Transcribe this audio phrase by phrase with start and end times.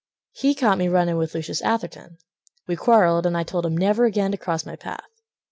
[0.31, 2.17] He caught me running with Lucius Atherton.
[2.67, 5.05] We quarreled and I told him never again To cross my path.